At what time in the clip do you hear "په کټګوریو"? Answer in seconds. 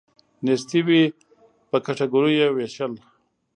1.69-2.37